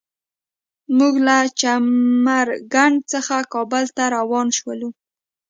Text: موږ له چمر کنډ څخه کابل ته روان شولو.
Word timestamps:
موږ 0.97 1.13
له 1.27 1.37
چمر 1.59 2.47
کنډ 2.73 2.97
څخه 3.13 3.35
کابل 3.53 3.85
ته 3.95 4.03
روان 4.15 4.47
شولو. 4.57 4.89